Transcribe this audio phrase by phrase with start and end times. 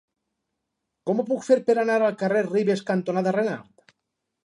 [1.09, 3.97] Com ho puc fer per anar al carrer Ribes cantonada Renart?